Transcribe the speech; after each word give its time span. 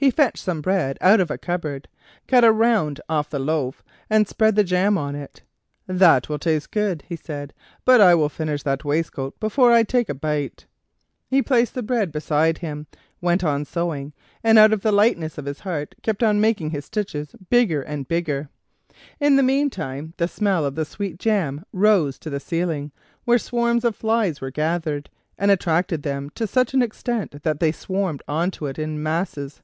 He 0.00 0.12
fetched 0.12 0.38
some 0.38 0.60
bread 0.60 0.96
out 1.00 1.18
of 1.18 1.28
a 1.28 1.36
cupboard, 1.36 1.88
cut 2.28 2.44
a 2.44 2.52
round 2.52 3.00
off 3.08 3.28
the 3.30 3.40
loaf, 3.40 3.82
and 4.08 4.28
spread 4.28 4.54
the 4.54 4.62
jam 4.62 4.96
on 4.96 5.16
it. 5.16 5.42
"That 5.88 6.28
will 6.28 6.38
taste 6.38 6.70
good," 6.70 7.02
he 7.08 7.16
said; 7.16 7.52
"but 7.84 8.00
I'll 8.00 8.28
finish 8.28 8.62
that 8.62 8.84
waistcoat 8.84 9.32
first 9.32 9.40
before 9.40 9.72
I 9.72 9.82
take 9.82 10.08
a 10.08 10.14
bite." 10.14 10.66
He 11.26 11.42
placed 11.42 11.74
the 11.74 11.82
bread 11.82 12.12
beside 12.12 12.58
him, 12.58 12.86
went 13.20 13.42
on 13.42 13.64
sewing, 13.64 14.12
and 14.44 14.56
out 14.56 14.72
of 14.72 14.82
the 14.82 14.92
lightness 14.92 15.36
of 15.36 15.46
his 15.46 15.58
heart 15.60 15.96
kept 16.04 16.22
on 16.22 16.40
making 16.40 16.70
his 16.70 16.84
stitches 16.84 17.34
bigger 17.50 17.82
and 17.82 18.06
bigger. 18.06 18.50
In 19.18 19.34
the 19.34 19.42
meantime 19.42 20.14
the 20.16 20.28
smell 20.28 20.64
of 20.64 20.76
the 20.76 20.84
sweet 20.84 21.18
jam 21.18 21.64
rose 21.72 22.20
to 22.20 22.30
the 22.30 22.38
ceiling, 22.38 22.92
where 23.24 23.36
swarms 23.36 23.84
of 23.84 23.96
flies 23.96 24.40
were 24.40 24.52
gathered, 24.52 25.10
and 25.36 25.50
attracted 25.50 26.04
them 26.04 26.30
to 26.36 26.46
such 26.46 26.72
an 26.72 26.82
extent 26.82 27.42
that 27.42 27.58
they 27.58 27.72
swarmed 27.72 28.22
on 28.28 28.52
to 28.52 28.66
it 28.66 28.78
in 28.78 29.02
masses. 29.02 29.60